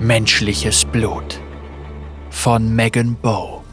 Menschliches 0.00 0.84
Blut 0.84 1.40
von 2.30 2.72
Megan 2.76 3.16
Bow. 3.16 3.64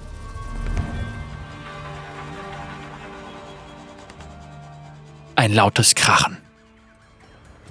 Ein 5.35 5.53
lautes 5.53 5.93
Krachen. 5.93 6.37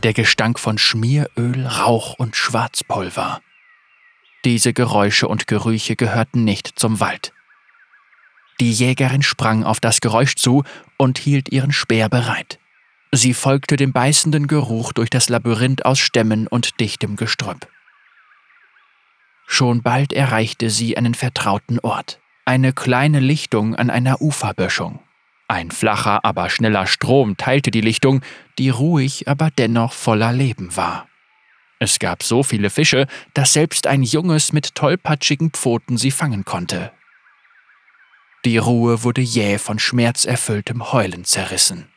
Der 0.04 0.12
Gestank 0.12 0.60
von 0.60 0.78
Schmieröl, 0.78 1.66
Rauch 1.66 2.14
und 2.14 2.36
Schwarzpulver. 2.36 3.40
Diese 4.44 4.72
Geräusche 4.72 5.26
und 5.26 5.48
Gerüche 5.48 5.96
gehörten 5.96 6.44
nicht 6.44 6.78
zum 6.78 7.00
Wald. 7.00 7.32
Die 8.60 8.70
Jägerin 8.70 9.22
sprang 9.22 9.64
auf 9.64 9.80
das 9.80 10.00
Geräusch 10.00 10.36
zu 10.36 10.62
und 10.96 11.18
hielt 11.18 11.48
ihren 11.50 11.72
Speer 11.72 12.08
bereit. 12.08 12.60
Sie 13.10 13.34
folgte 13.34 13.74
dem 13.74 13.92
beißenden 13.92 14.46
Geruch 14.46 14.92
durch 14.92 15.10
das 15.10 15.28
Labyrinth 15.28 15.84
aus 15.84 15.98
Stämmen 15.98 16.46
und 16.46 16.78
dichtem 16.78 17.16
Gestrüpp. 17.16 17.66
Schon 19.46 19.82
bald 19.82 20.12
erreichte 20.12 20.70
sie 20.70 20.96
einen 20.96 21.14
vertrauten 21.14 21.78
Ort. 21.80 22.20
Eine 22.44 22.72
kleine 22.72 23.20
Lichtung 23.20 23.74
an 23.74 23.90
einer 23.90 24.20
Uferböschung. 24.20 25.00
Ein 25.48 25.70
flacher, 25.70 26.24
aber 26.24 26.50
schneller 26.50 26.86
Strom 26.86 27.36
teilte 27.36 27.70
die 27.70 27.80
Lichtung, 27.80 28.22
die 28.58 28.70
ruhig, 28.70 29.28
aber 29.28 29.50
dennoch 29.50 29.92
voller 29.92 30.32
Leben 30.32 30.76
war. 30.76 31.06
Es 31.78 31.98
gab 31.98 32.22
so 32.22 32.42
viele 32.42 32.70
Fische, 32.70 33.06
dass 33.34 33.52
selbst 33.52 33.86
ein 33.86 34.02
Junges 34.02 34.52
mit 34.52 34.74
tollpatschigen 34.74 35.50
Pfoten 35.50 35.98
sie 35.98 36.10
fangen 36.10 36.44
konnte. 36.44 36.92
Die 38.44 38.58
Ruhe 38.58 39.02
wurde 39.02 39.20
jäh 39.20 39.58
von 39.58 39.78
schmerzerfülltem 39.78 40.92
Heulen 40.92 41.24
zerrissen. 41.24 41.88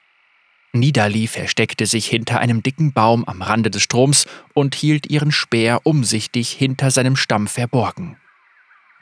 Nidali 0.80 1.27
versteckte 1.27 1.86
sich 1.86 2.08
hinter 2.08 2.40
einem 2.40 2.63
dicken 2.63 2.94
Baum 2.94 3.26
am 3.26 3.41
Rande 3.41 3.70
des 3.70 3.81
Stroms 3.81 4.26
und 4.54 4.76
hielt 4.76 5.09
ihren 5.09 5.31
Speer 5.31 5.81
umsichtig 5.84 6.52
hinter 6.52 6.91
seinem 6.91 7.16
Stamm 7.16 7.48
verborgen. 7.48 8.17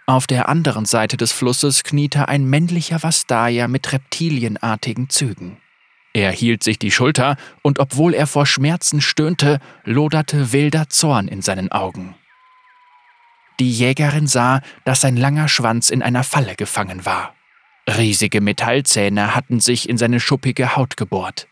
Auf 0.08 0.28
der 0.28 0.50
anderen 0.50 0.86
Seite 0.86 1.18
des 1.18 1.32
Flusses 1.32 1.84
kniete 1.84 2.28
ein 2.28 2.46
männlicher 2.46 3.02
Vastaya 3.02 3.68
mit 3.68 3.92
reptilienartigen 3.92 5.10
Zügen. 5.10 5.58
Er 6.14 6.32
hielt 6.32 6.64
sich 6.64 6.80
die 6.80 6.92
Schulter, 6.92 7.38
und 7.64 7.80
obwohl 7.80 8.14
er 8.14 8.28
vor 8.28 8.46
Schmerzen 8.46 9.02
stöhnte, 9.02 9.60
loderte 9.84 10.54
wilder 10.54 10.90
Zorn 10.90 11.28
in 11.28 11.42
seinen 11.42 11.72
Augen. 11.72 12.16
Die 13.60 13.72
Jägerin 13.72 14.28
sah, 14.28 14.62
dass 14.84 15.02
sein 15.02 15.18
langer 15.18 15.48
Schwanz 15.50 15.90
in 15.90 16.02
einer 16.02 16.24
Falle 16.24 16.56
gefangen 16.56 17.06
war. 17.06 17.36
Riesige 17.88 18.42
Metallzähne 18.42 19.36
hatten 19.36 19.60
sich 19.60 19.90
in 19.90 19.98
seine 19.98 20.20
schuppige 20.20 20.76
Haut 20.76 20.98
gebohrt. 20.98 21.48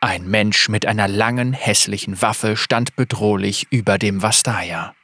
Ein 0.00 0.28
Mensch 0.28 0.68
mit 0.68 0.86
einer 0.86 1.08
langen, 1.08 1.52
hässlichen 1.52 2.22
Waffe 2.22 2.56
stand 2.56 2.94
bedrohlich 2.94 3.66
über 3.70 3.98
dem 3.98 4.22
Vastaya. 4.22 4.94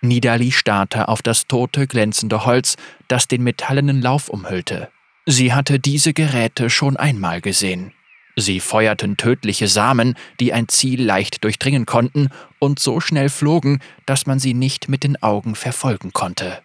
Nidali 0.00 0.52
starrte 0.52 1.08
auf 1.08 1.22
das 1.22 1.48
tote, 1.48 1.88
glänzende 1.88 2.44
Holz, 2.44 2.76
das 3.08 3.26
den 3.26 3.42
metallenen 3.42 4.00
Lauf 4.00 4.28
umhüllte. 4.28 4.90
Sie 5.26 5.52
hatte 5.52 5.80
diese 5.80 6.14
Geräte 6.14 6.70
schon 6.70 6.96
einmal 6.96 7.40
gesehen. 7.40 7.92
Sie 8.36 8.60
feuerten 8.60 9.16
tödliche 9.16 9.66
Samen, 9.66 10.14
die 10.38 10.52
ein 10.52 10.68
Ziel 10.68 11.02
leicht 11.02 11.42
durchdringen 11.42 11.84
konnten 11.84 12.28
und 12.60 12.78
so 12.78 13.00
schnell 13.00 13.30
flogen, 13.30 13.80
dass 14.06 14.26
man 14.26 14.38
sie 14.38 14.54
nicht 14.54 14.88
mit 14.88 15.02
den 15.02 15.20
Augen 15.20 15.56
verfolgen 15.56 16.12
konnte. 16.12 16.62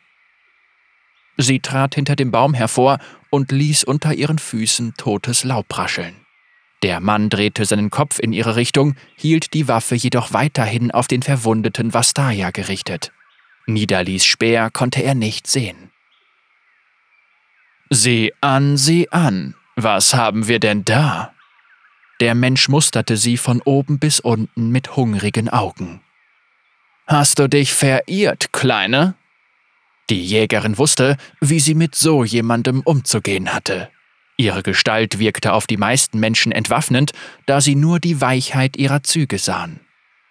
Sie 1.37 1.59
trat 1.59 1.95
hinter 1.95 2.15
dem 2.15 2.29
Baum 2.29 2.53
hervor 2.53 2.99
und 3.31 3.51
ließ 3.51 3.83
unter 3.83 4.13
ihren 4.13 4.37
Füßen 4.37 4.93
totes 4.95 5.43
Laub 5.43 5.75
rascheln. 5.75 6.22
Der 6.83 6.99
Mann 6.99 7.29
drehte 7.29 7.63
seinen 7.63 7.89
Kopf 7.89 8.19
in 8.19 8.33
ihre 8.33 8.57
Richtung, 8.57 8.95
hielt 9.15 9.53
die 9.53 9.69
Waffe 9.69 9.95
jedoch 9.95 10.33
weiterhin 10.33 10.91
auf 10.91 11.07
den 11.07 11.23
verwundeten 11.23 11.93
Vastaya 11.93 12.51
gerichtet. 12.51 13.13
Nidalis 13.65 14.25
Speer 14.25 14.69
konnte 14.69 15.01
er 15.01 15.15
nicht 15.15 15.47
sehen. 15.47 15.91
Sieh 17.89 18.33
an, 18.41 18.75
sieh 18.75 19.07
an, 19.09 19.55
was 19.77 20.13
haben 20.13 20.49
wir 20.49 20.59
denn 20.59 20.83
da? 20.83 21.33
Der 22.19 22.35
Mensch 22.35 22.67
musterte 22.67 23.15
sie 23.15 23.37
von 23.37 23.61
oben 23.61 23.97
bis 23.97 24.19
unten 24.19 24.69
mit 24.69 24.97
hungrigen 24.97 25.47
Augen. 25.47 26.01
Hast 27.07 27.39
du 27.39 27.47
dich 27.47 27.73
verirrt, 27.73 28.51
Kleine? 28.51 29.15
Die 30.09 30.21
Jägerin 30.21 30.77
wusste, 30.77 31.15
wie 31.39 31.61
sie 31.61 31.75
mit 31.75 31.95
so 31.95 32.25
jemandem 32.25 32.81
umzugehen 32.81 33.53
hatte. 33.53 33.89
Ihre 34.37 34.63
Gestalt 34.63 35.19
wirkte 35.19 35.53
auf 35.53 35.67
die 35.67 35.77
meisten 35.77 36.19
Menschen 36.19 36.51
entwaffnend, 36.51 37.11
da 37.45 37.61
sie 37.61 37.75
nur 37.75 37.99
die 37.99 38.19
Weichheit 38.19 38.77
ihrer 38.77 39.03
Züge 39.03 39.37
sahen. 39.37 39.79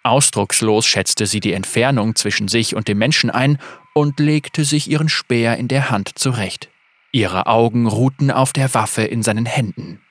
Ausdruckslos 0.03 0.85
schätzte 0.85 1.25
sie 1.25 1.39
die 1.39 1.53
Entfernung 1.53 2.15
zwischen 2.15 2.49
sich 2.49 2.75
und 2.75 2.89
dem 2.89 2.97
Menschen 2.97 3.29
ein 3.29 3.57
und 3.93 4.19
legte 4.19 4.65
sich 4.65 4.89
ihren 4.89 5.07
Speer 5.07 5.57
in 5.57 5.69
der 5.69 5.89
Hand 5.89 6.19
zurecht. 6.19 6.69
Ihre 7.13 7.47
Augen 7.47 7.87
ruhten 7.87 8.29
auf 8.29 8.51
der 8.51 8.73
Waffe 8.73 9.03
in 9.03 9.23
seinen 9.23 9.45
Händen. 9.45 10.01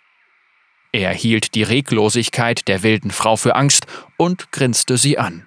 Er 0.93 1.13
hielt 1.13 1.55
die 1.55 1.63
Reglosigkeit 1.63 2.69
der 2.69 2.83
wilden 2.83 3.11
Frau 3.11 3.37
für 3.37 3.57
Angst 3.57 3.87
und 4.17 4.53
grinste 4.53 4.97
sie 4.97 5.19
an. 5.19 5.47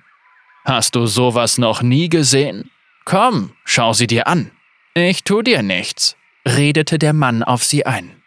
Hast 0.66 0.96
du 0.96 1.06
sowas 1.06 1.58
noch 1.58 1.82
nie 1.82 2.10
gesehen? 2.10 2.72
Komm, 3.06 3.52
schau 3.64 3.94
sie 3.94 4.08
dir 4.08 4.28
an. 4.28 4.52
Ich 4.96 5.24
tu 5.24 5.42
dir 5.42 5.62
nichts, 5.62 6.16
redete 6.48 6.98
der 6.98 7.14
Mann 7.14 7.44
auf 7.44 7.64
sie 7.64 7.86
ein. 7.86 8.24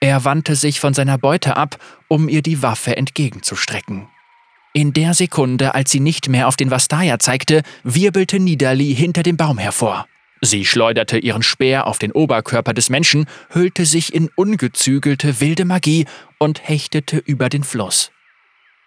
Er 0.00 0.24
wandte 0.24 0.56
sich 0.56 0.80
von 0.80 0.94
seiner 0.94 1.18
Beute 1.18 1.56
ab, 1.56 1.76
um 2.08 2.28
ihr 2.28 2.42
die 2.42 2.62
Waffe 2.62 2.96
entgegenzustrecken. 2.96 4.08
In 4.72 4.92
der 4.92 5.14
Sekunde, 5.14 5.74
als 5.74 5.90
sie 5.90 6.00
nicht 6.00 6.28
mehr 6.28 6.48
auf 6.48 6.56
den 6.56 6.70
Vastaya 6.70 7.18
zeigte, 7.18 7.62
wirbelte 7.82 8.40
Nidali 8.40 8.94
hinter 8.94 9.22
dem 9.22 9.36
Baum 9.36 9.58
hervor. 9.58 10.06
Sie 10.40 10.64
schleuderte 10.64 11.18
ihren 11.18 11.42
Speer 11.42 11.86
auf 11.86 11.98
den 11.98 12.12
Oberkörper 12.12 12.72
des 12.72 12.88
Menschen, 12.88 13.26
hüllte 13.50 13.84
sich 13.84 14.14
in 14.14 14.30
ungezügelte 14.36 15.40
wilde 15.40 15.66
Magie 15.66 16.06
und 16.38 16.66
hechtete 16.66 17.18
über 17.18 17.48
den 17.50 17.64
Fluss. 17.64 18.10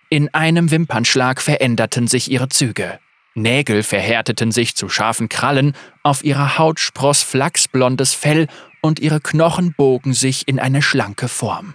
In 0.09 0.33
einem 0.33 0.71
Wimpernschlag 0.71 1.41
veränderten 1.41 2.07
sich 2.07 2.31
ihre 2.31 2.49
Züge. 2.49 2.99
Nägel 3.35 3.83
verhärteten 3.83 4.51
sich 4.51 4.75
zu 4.75 4.89
scharfen 4.89 5.27
Krallen, 5.27 5.73
auf 6.01 6.23
ihrer 6.23 6.57
Haut 6.57 6.79
spross 6.79 7.23
flachsblondes 7.23 8.13
Fell 8.13 8.47
und 8.83 8.99
ihre 8.99 9.21
Knochen 9.21 9.73
bogen 9.73 10.13
sich 10.13 10.47
in 10.47 10.59
eine 10.59 10.83
schlanke 10.83 11.27
Form. 11.27 11.73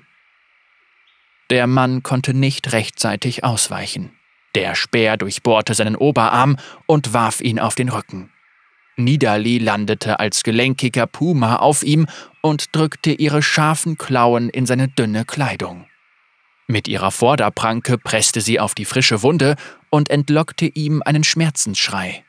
Der 1.51 1.67
Mann 1.67 2.03
konnte 2.03 2.35
nicht 2.35 2.73
rechtzeitig 2.73 3.43
ausweichen. 3.43 4.13
Der 4.55 4.75
Speer 4.75 5.17
durchbohrte 5.17 5.75
seinen 5.75 5.97
Oberarm 5.97 6.57
und 6.87 7.15
warf 7.15 7.41
ihn 7.41 7.59
auf 7.59 7.75
den 7.75 7.89
Rücken. 7.89 8.31
Nidali 8.97 9.59
landete 9.59 10.21
als 10.21 10.43
gelenkiger 10.43 11.07
Puma 11.07 11.57
auf 11.57 11.83
ihm 11.83 12.07
und 12.43 12.75
drückte 12.77 13.13
ihre 13.13 13.43
scharfen 13.43 13.97
Klauen 13.97 14.51
in 14.51 14.67
seine 14.67 14.89
dünne 14.89 15.25
Kleidung. 15.25 15.87
Mit 16.67 16.89
ihrer 16.89 17.11
Vorderpranke 17.11 17.97
presste 17.97 18.43
sie 18.43 18.61
auf 18.61 18.75
die 18.75 18.85
frische 18.85 19.23
Wunde 19.23 19.57
und 19.89 20.11
entlockte 20.11 20.67
ihm 20.67 21.03
einen 21.03 21.25
Schmerzensschrei. 21.25 22.25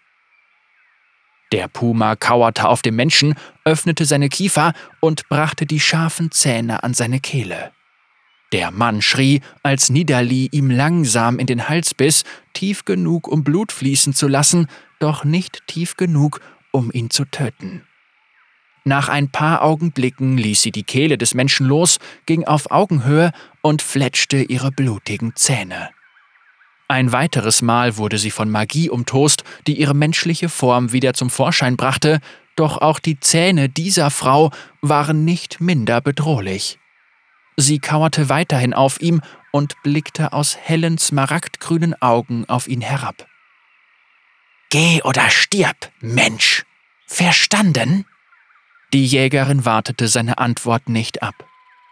Der 1.52 1.68
Puma 1.68 2.16
kauerte 2.16 2.68
auf 2.68 2.82
dem 2.82 2.96
Menschen, 2.96 3.34
öffnete 3.66 4.06
seine 4.06 4.30
Kiefer 4.30 4.74
und 5.00 5.28
brachte 5.30 5.66
die 5.66 5.80
scharfen 5.80 6.32
Zähne 6.32 6.84
an 6.84 6.94
seine 6.94 7.20
Kehle. 7.20 7.72
Der 8.52 8.72
Mann 8.72 9.02
schrie, 9.02 9.42
als 9.64 9.90
Nidali 9.90 10.50
ihm 10.52 10.70
langsam 10.72 11.38
in 11.40 11.48
den 11.48 11.70
Hals 11.70 11.94
biss, 11.94 12.24
tief 12.54 12.86
genug, 12.86 13.28
um 13.28 13.44
Blut 13.44 13.72
fließen 13.72 14.14
zu 14.14 14.28
lassen, 14.28 14.68
doch 15.00 15.24
nicht 15.24 15.64
tief 15.68 15.98
genug, 15.98 16.42
um 16.72 16.92
ihn 16.92 17.10
zu 17.10 17.26
töten. 17.26 17.84
Nach 18.86 19.10
ein 19.10 19.30
paar 19.30 19.62
Augenblicken 19.62 20.38
ließ 20.38 20.62
sie 20.62 20.72
die 20.72 20.84
Kehle 20.84 21.18
des 21.18 21.36
Menschen 21.36 21.68
los, 21.68 22.00
ging 22.26 22.46
auf 22.46 22.72
Augenhöhe 22.72 23.32
und 23.62 23.82
fletschte 23.82 24.38
ihre 24.38 24.72
blutigen 24.72 25.36
Zähne. 25.36 25.90
Ein 26.92 27.12
weiteres 27.12 27.62
Mal 27.62 27.98
wurde 27.98 28.18
sie 28.18 28.32
von 28.32 28.50
Magie 28.50 28.90
umtost, 28.90 29.44
die 29.68 29.80
ihre 29.80 29.94
menschliche 29.94 30.50
Form 30.50 30.92
wieder 30.92 31.14
zum 31.14 31.30
Vorschein 31.30 31.78
brachte, 31.78 32.20
doch 32.56 32.80
auch 32.80 32.98
die 32.98 33.20
Zähne 33.20 33.70
dieser 33.70 34.10
Frau 34.10 34.50
waren 34.82 35.24
nicht 35.24 35.62
minder 35.62 36.02
bedrohlich. 36.02 36.80
Sie 37.56 37.78
kauerte 37.78 38.28
weiterhin 38.28 38.74
auf 38.74 39.00
ihm 39.02 39.22
und 39.52 39.76
blickte 39.84 40.34
aus 40.34 40.58
hellen, 40.58 40.98
smaragdgrünen 40.98 42.02
Augen 42.02 42.46
auf 42.50 42.68
ihn 42.68 42.82
herab. 42.82 43.28
Geh 44.72 45.04
oder 45.04 45.30
stirb, 45.30 45.92
Mensch. 46.00 46.66
Verstanden? 47.06 48.06
Die 48.94 49.06
Jägerin 49.06 49.64
wartete 49.64 50.08
seine 50.08 50.40
Antwort 50.40 50.90
nicht 50.90 51.22
ab. 51.22 51.49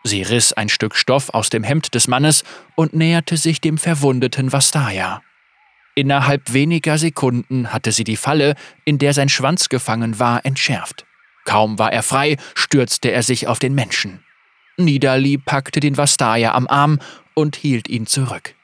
Sie 0.07 0.21
riss 0.21 0.53
ein 0.53 0.69
Stück 0.69 0.95
Stoff 0.95 1.31
aus 1.31 1.49
dem 1.49 1.63
Hemd 1.63 1.93
des 1.93 2.07
Mannes 2.07 2.45
und 2.75 2.93
näherte 2.93 3.35
sich 3.35 3.59
dem 3.59 3.77
verwundeten 3.77 4.53
Vastaya. 4.53 5.21
Innerhalb 5.95 6.53
weniger 6.53 6.97
Sekunden 6.97 7.73
hatte 7.73 7.91
sie 7.91 8.05
die 8.05 8.15
Falle, 8.15 8.55
in 8.85 8.99
der 8.99 9.13
sein 9.13 9.27
Schwanz 9.27 9.67
gefangen 9.67 10.17
war, 10.17 10.45
entschärft. 10.45 11.05
Kaum 11.43 11.77
war 11.77 11.91
er 11.91 12.03
frei, 12.03 12.37
stürzte 12.55 13.11
er 13.11 13.21
sich 13.21 13.47
auf 13.47 13.59
den 13.59 13.75
Menschen. 13.75 14.23
Nidali 14.77 15.37
packte 15.37 15.81
den 15.81 15.97
Vastaya 15.97 16.53
am 16.53 16.67
Arm 16.67 16.99
und 17.33 17.57
hielt 17.57 17.89
ihn 17.89 18.07
zurück. 18.07 18.55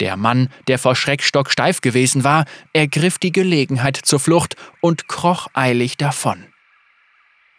Der 0.00 0.16
Mann, 0.16 0.48
der 0.68 0.78
vor 0.78 0.96
Schreck 0.96 1.22
stocksteif 1.22 1.82
gewesen 1.82 2.24
war, 2.24 2.46
ergriff 2.72 3.18
die 3.18 3.32
Gelegenheit 3.32 3.96
zur 3.96 4.20
Flucht 4.20 4.56
und 4.80 5.06
kroch 5.06 5.48
eilig 5.52 5.98
davon. 5.98 6.46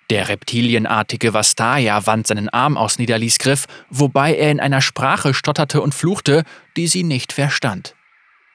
Der 0.10 0.28
reptilienartige 0.30 1.34
Vastaya 1.34 2.06
wand 2.06 2.28
seinen 2.28 2.50
Arm 2.50 2.78
aus 2.78 3.00
Nidalis 3.00 3.40
Griff, 3.40 3.66
wobei 3.90 4.36
er 4.36 4.52
in 4.52 4.60
einer 4.60 4.82
Sprache 4.82 5.34
stotterte 5.34 5.82
und 5.82 5.96
fluchte, 5.96 6.44
die 6.76 6.88
sie 6.88 7.04
nicht 7.04 7.34
verstand. 7.34 7.96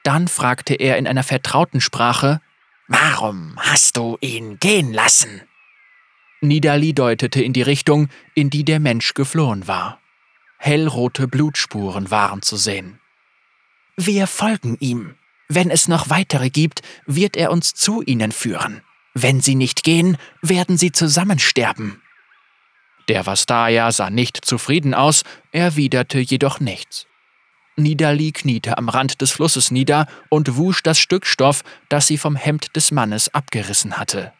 Dann 0.03 0.27
fragte 0.27 0.75
er 0.75 0.97
in 0.97 1.07
einer 1.07 1.23
vertrauten 1.23 1.81
Sprache 1.81 2.41
Warum 2.87 3.55
hast 3.57 3.97
du 3.97 4.17
ihn 4.21 4.57
gehen 4.59 4.93
lassen? 4.93 5.41
Nidali 6.41 6.93
deutete 6.93 7.41
in 7.41 7.53
die 7.53 7.61
Richtung, 7.61 8.07
in 8.33 8.49
die 8.49 8.63
der 8.63 8.79
Mensch 8.79 9.13
geflohen 9.13 9.67
war. 9.67 9.99
Hellrote 10.57 11.27
Blutspuren 11.27 12.09
waren 12.11 12.41
zu 12.41 12.55
sehen. 12.55 12.99
Wir 13.95 14.27
folgen 14.27 14.77
ihm. 14.79 15.15
Wenn 15.49 15.69
es 15.69 15.87
noch 15.87 16.09
weitere 16.09 16.49
gibt, 16.49 16.81
wird 17.05 17.35
er 17.35 17.51
uns 17.51 17.73
zu 17.73 18.01
ihnen 18.01 18.31
führen. 18.31 18.81
Wenn 19.21 19.41
sie 19.41 19.55
nicht 19.55 19.83
gehen, 19.83 20.17
werden 20.41 20.77
sie 20.77 20.93
zusammen 20.93 21.39
sterben. 21.39 22.01
Der 23.09 23.25
Vastaya 23.25 23.91
sah 23.91 24.09
nicht 24.09 24.45
zufrieden 24.45 24.93
aus, 24.93 25.23
erwiderte 25.51 26.19
jedoch 26.19 26.61
nichts. 26.61 27.05
Nidali 27.75 28.31
kniete 28.31 28.77
am 28.77 28.87
Rand 28.87 29.19
des 29.19 29.31
Flusses 29.31 29.71
nieder 29.71 30.07
und 30.29 30.55
wusch 30.55 30.83
das 30.83 30.99
Stück 30.99 31.25
Stoff, 31.25 31.63
das 31.89 32.07
sie 32.07 32.17
vom 32.17 32.37
Hemd 32.37 32.75
des 32.77 32.91
Mannes 32.91 33.33
abgerissen 33.33 33.97
hatte. 33.97 34.31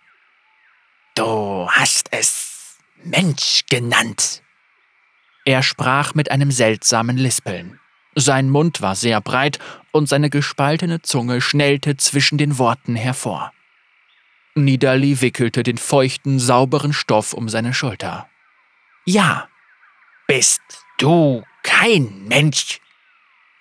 Du 1.15 1.67
hast 1.69 2.07
es 2.11 2.77
Mensch 3.03 3.63
genannt. 3.69 4.43
Er 5.43 5.61
sprach 5.61 6.13
mit 6.13 6.31
einem 6.31 6.51
seltsamen 6.51 7.17
Lispeln. 7.17 7.79
Sein 8.15 8.49
Mund 8.49 8.81
war 8.81 8.95
sehr 8.95 9.19
breit 9.19 9.59
und 9.91 10.07
seine 10.07 10.29
gespaltene 10.29 11.01
Zunge 11.01 11.41
schnellte 11.41 11.97
zwischen 11.97 12.37
den 12.37 12.57
Worten 12.57 12.95
hervor. 12.95 13.51
Nidali 14.55 15.21
wickelte 15.21 15.63
den 15.63 15.77
feuchten, 15.77 16.39
sauberen 16.39 16.93
Stoff 16.93 17.33
um 17.33 17.49
seine 17.49 17.73
Schulter. 17.73 18.29
Ja. 19.05 19.49
Bist 20.27 20.61
du 20.99 21.43
kein 21.63 22.27
Mensch? 22.27 22.79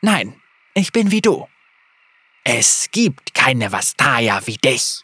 Nein, 0.02 0.35
ich 0.75 0.93
bin 0.93 1.11
wie 1.11 1.23
du. 1.23 1.49
Es 2.44 2.88
gibt 2.93 3.35
keine 3.35 3.73
Vastaya 3.73 4.40
wie 4.46 4.56
dich. 4.56 5.02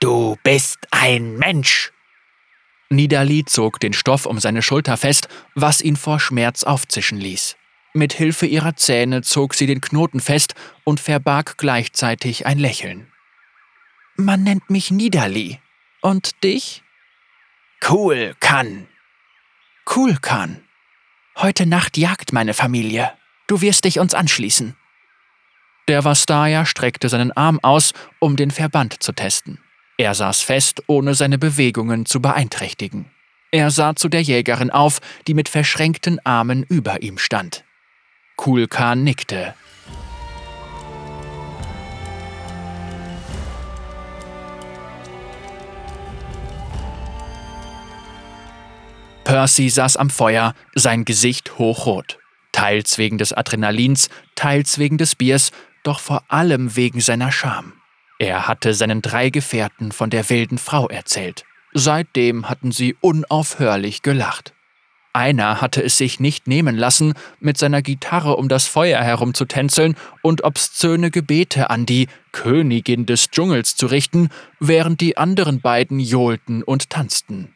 Du 0.00 0.36
bist 0.42 0.78
ein 0.90 1.36
Mensch. 1.36 1.92
Nidali 2.90 3.44
zog 3.44 3.80
den 3.80 3.92
Stoff 3.92 4.26
um 4.26 4.38
seine 4.38 4.62
Schulter 4.62 4.96
fest, 4.96 5.28
was 5.54 5.80
ihn 5.80 5.96
vor 5.96 6.20
Schmerz 6.20 6.64
aufzischen 6.64 7.18
ließ. 7.18 7.56
Mit 7.94 8.12
Hilfe 8.12 8.46
ihrer 8.46 8.76
Zähne 8.76 9.22
zog 9.22 9.54
sie 9.54 9.66
den 9.66 9.80
Knoten 9.80 10.20
fest 10.20 10.54
und 10.84 11.00
verbarg 11.00 11.56
gleichzeitig 11.56 12.44
ein 12.46 12.58
Lächeln. 12.58 13.10
Man 14.16 14.42
nennt 14.42 14.70
mich 14.70 14.90
Nidali. 14.90 15.60
Und 16.00 16.42
dich? 16.42 16.82
Cool 17.88 18.34
kann. 18.40 18.88
Cool 19.94 20.16
kann. 20.16 20.62
Heute 21.36 21.66
Nacht 21.66 21.98
jagt 21.98 22.32
meine 22.32 22.54
Familie. 22.54 23.12
Du 23.46 23.60
wirst 23.60 23.84
dich 23.84 23.98
uns 23.98 24.14
anschließen. 24.14 24.74
Der 25.88 26.04
Vastaya 26.04 26.64
streckte 26.64 27.08
seinen 27.08 27.30
Arm 27.32 27.60
aus, 27.62 27.92
um 28.18 28.36
den 28.36 28.50
Verband 28.50 29.02
zu 29.02 29.12
testen. 29.12 29.58
Er 29.98 30.14
saß 30.14 30.42
fest, 30.42 30.82
ohne 30.86 31.14
seine 31.14 31.38
Bewegungen 31.38 32.06
zu 32.06 32.20
beeinträchtigen. 32.20 33.10
Er 33.52 33.70
sah 33.70 33.94
zu 33.94 34.08
der 34.08 34.22
Jägerin 34.22 34.70
auf, 34.70 35.00
die 35.26 35.34
mit 35.34 35.48
verschränkten 35.48 36.24
Armen 36.24 36.64
über 36.64 37.02
ihm 37.02 37.18
stand. 37.18 37.64
Kulkan 38.36 39.04
nickte. 39.04 39.54
Percy 49.36 49.68
saß 49.68 49.98
am 49.98 50.08
Feuer, 50.08 50.54
sein 50.74 51.04
Gesicht 51.04 51.58
hochrot. 51.58 52.18
Teils 52.52 52.96
wegen 52.96 53.18
des 53.18 53.34
Adrenalins, 53.34 54.08
teils 54.34 54.78
wegen 54.78 54.96
des 54.96 55.14
Biers, 55.14 55.50
doch 55.82 56.00
vor 56.00 56.22
allem 56.28 56.74
wegen 56.74 57.02
seiner 57.02 57.30
Scham. 57.30 57.74
Er 58.18 58.48
hatte 58.48 58.72
seinen 58.72 59.02
drei 59.02 59.28
Gefährten 59.28 59.92
von 59.92 60.08
der 60.08 60.30
wilden 60.30 60.56
Frau 60.56 60.88
erzählt. 60.88 61.44
Seitdem 61.74 62.48
hatten 62.48 62.72
sie 62.72 62.96
unaufhörlich 63.02 64.00
gelacht. 64.00 64.54
Einer 65.12 65.60
hatte 65.60 65.82
es 65.82 65.98
sich 65.98 66.18
nicht 66.18 66.46
nehmen 66.46 66.74
lassen, 66.74 67.12
mit 67.38 67.58
seiner 67.58 67.82
Gitarre 67.82 68.36
um 68.36 68.48
das 68.48 68.66
Feuer 68.66 69.02
herumzutänzeln 69.02 69.96
und 70.22 70.44
obszöne 70.44 71.10
Gebete 71.10 71.68
an 71.68 71.84
die 71.84 72.08
Königin 72.32 73.04
des 73.04 73.28
Dschungels 73.30 73.76
zu 73.76 73.84
richten, 73.84 74.30
während 74.60 75.02
die 75.02 75.18
anderen 75.18 75.60
beiden 75.60 76.00
johlten 76.00 76.62
und 76.62 76.88
tanzten. 76.88 77.52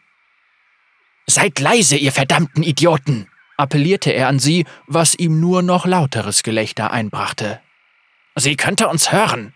Seid 1.30 1.60
leise, 1.60 1.94
ihr 1.94 2.10
verdammten 2.10 2.64
Idioten! 2.64 3.28
appellierte 3.56 4.10
er 4.10 4.26
an 4.26 4.40
sie, 4.40 4.64
was 4.88 5.14
ihm 5.14 5.38
nur 5.38 5.62
noch 5.62 5.86
lauteres 5.86 6.42
Gelächter 6.42 6.90
einbrachte. 6.90 7.60
Sie 8.34 8.56
könnte 8.56 8.88
uns 8.88 9.12
hören. 9.12 9.54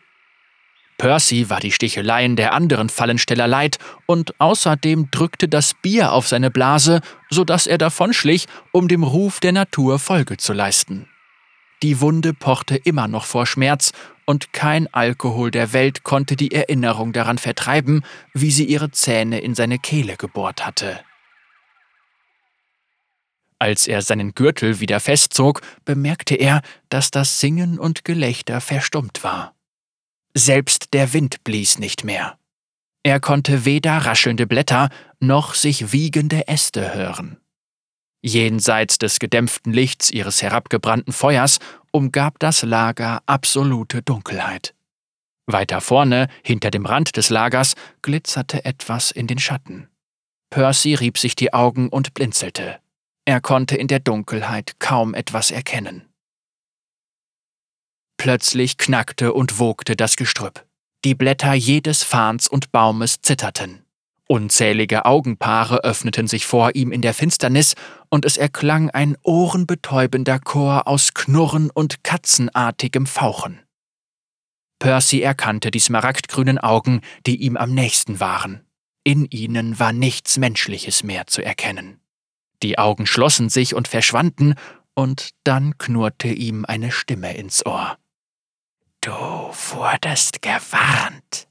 Percy 0.98 1.50
war 1.50 1.58
die 1.58 1.72
Sticheleien 1.72 2.36
der 2.36 2.52
anderen 2.52 2.90
Fallensteller 2.90 3.48
leid 3.48 3.78
und 4.06 4.38
außerdem 4.40 5.10
drückte 5.10 5.48
das 5.48 5.74
Bier 5.74 6.12
auf 6.12 6.28
seine 6.28 6.52
Blase, 6.52 7.00
so 7.28 7.42
dass 7.42 7.66
er 7.66 7.78
davonschlich, 7.78 8.46
um 8.70 8.86
dem 8.86 9.02
Ruf 9.02 9.40
der 9.40 9.50
Natur 9.50 9.98
Folge 9.98 10.36
zu 10.36 10.52
leisten. 10.52 11.08
Die 11.82 12.00
Wunde 12.00 12.34
pochte 12.34 12.76
immer 12.76 13.08
noch 13.08 13.24
vor 13.24 13.46
Schmerz, 13.46 13.90
und 14.26 14.52
kein 14.52 14.86
Alkohol 14.94 15.50
der 15.50 15.72
Welt 15.72 16.04
konnte 16.04 16.36
die 16.36 16.52
Erinnerung 16.52 17.12
daran 17.12 17.38
vertreiben, 17.38 18.04
wie 18.32 18.52
sie 18.52 18.64
ihre 18.64 18.92
Zähne 18.92 19.40
in 19.40 19.56
seine 19.56 19.80
Kehle 19.80 20.16
gebohrt 20.16 20.64
hatte. 20.64 21.00
Als 23.64 23.86
er 23.86 24.02
seinen 24.02 24.34
Gürtel 24.34 24.80
wieder 24.80 25.00
festzog, 25.00 25.62
bemerkte 25.86 26.34
er, 26.34 26.60
dass 26.90 27.10
das 27.10 27.40
Singen 27.40 27.78
und 27.78 28.04
Gelächter 28.04 28.60
verstummt 28.60 29.24
war. 29.24 29.54
Selbst 30.34 30.92
der 30.92 31.14
Wind 31.14 31.42
blies 31.44 31.78
nicht 31.78 32.04
mehr. 32.04 32.38
Er 33.04 33.20
konnte 33.20 33.64
weder 33.64 33.96
raschelnde 33.96 34.46
Blätter 34.46 34.90
noch 35.18 35.54
sich 35.54 35.92
wiegende 35.92 36.46
Äste 36.46 36.94
hören. 36.94 37.38
Jenseits 38.20 38.98
des 38.98 39.18
gedämpften 39.18 39.72
Lichts 39.72 40.10
ihres 40.10 40.42
herabgebrannten 40.42 41.14
Feuers 41.14 41.58
umgab 41.90 42.38
das 42.40 42.64
Lager 42.64 43.22
absolute 43.24 44.02
Dunkelheit. 44.02 44.74
Weiter 45.46 45.80
vorne, 45.80 46.28
hinter 46.42 46.70
dem 46.70 46.84
Rand 46.84 47.16
des 47.16 47.30
Lagers, 47.30 47.76
glitzerte 48.02 48.66
etwas 48.66 49.10
in 49.10 49.26
den 49.26 49.38
Schatten. 49.38 49.88
Percy 50.50 50.92
rieb 50.92 51.16
sich 51.16 51.34
die 51.34 51.54
Augen 51.54 51.88
und 51.88 52.12
blinzelte. 52.12 52.83
Er 53.26 53.40
konnte 53.40 53.76
in 53.76 53.88
der 53.88 54.00
Dunkelheit 54.00 54.78
kaum 54.78 55.14
etwas 55.14 55.50
erkennen. 55.50 56.08
Plötzlich 58.18 58.78
knackte 58.78 59.32
und 59.32 59.58
wogte 59.58 59.96
das 59.96 60.16
Gestrüpp. 60.16 60.66
Die 61.04 61.14
Blätter 61.14 61.54
jedes 61.54 62.02
Fahns 62.02 62.48
und 62.48 62.72
Baumes 62.72 63.20
zitterten. 63.22 63.84
Unzählige 64.26 65.04
Augenpaare 65.04 65.84
öffneten 65.84 66.28
sich 66.28 66.46
vor 66.46 66.74
ihm 66.74 66.92
in 66.92 67.02
der 67.02 67.12
Finsternis, 67.12 67.74
und 68.08 68.24
es 68.24 68.36
erklang 68.36 68.88
ein 68.90 69.16
ohrenbetäubender 69.22 70.38
Chor 70.38 70.86
aus 70.88 71.12
Knurren 71.12 71.70
und 71.70 72.04
katzenartigem 72.04 73.06
Fauchen. 73.06 73.60
Percy 74.78 75.20
erkannte 75.20 75.70
die 75.70 75.80
smaragdgrünen 75.80 76.58
Augen, 76.58 77.00
die 77.26 77.36
ihm 77.36 77.56
am 77.56 77.74
nächsten 77.74 78.20
waren. 78.20 78.66
In 79.02 79.26
ihnen 79.26 79.78
war 79.78 79.92
nichts 79.92 80.38
Menschliches 80.38 81.02
mehr 81.02 81.26
zu 81.26 81.42
erkennen. 81.42 82.00
Die 82.64 82.78
Augen 82.78 83.06
schlossen 83.06 83.50
sich 83.50 83.74
und 83.74 83.88
verschwanden, 83.88 84.54
und 84.94 85.30
dann 85.44 85.76
knurrte 85.76 86.28
ihm 86.28 86.64
eine 86.64 86.92
Stimme 86.92 87.36
ins 87.36 87.66
Ohr. 87.66 87.98
Du 89.02 89.10
wurdest 89.10 90.40
gewarnt. 90.40 91.46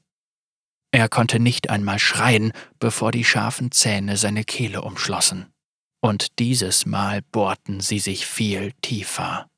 Er 0.90 1.08
konnte 1.08 1.38
nicht 1.38 1.70
einmal 1.70 2.00
schreien, 2.00 2.52
bevor 2.80 3.12
die 3.12 3.24
scharfen 3.24 3.70
Zähne 3.70 4.16
seine 4.16 4.42
Kehle 4.42 4.82
umschlossen. 4.82 5.52
Und 6.00 6.40
dieses 6.40 6.84
Mal 6.84 7.22
bohrten 7.22 7.78
sie 7.78 8.00
sich 8.00 8.26
viel 8.26 8.72
tiefer. 8.82 9.48